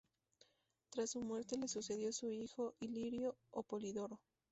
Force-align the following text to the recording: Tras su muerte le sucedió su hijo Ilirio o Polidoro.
Tras 0.89 1.11
su 1.11 1.21
muerte 1.21 1.59
le 1.59 1.67
sucedió 1.67 2.11
su 2.11 2.31
hijo 2.31 2.73
Ilirio 2.79 3.37
o 3.51 3.61
Polidoro. 3.61 4.19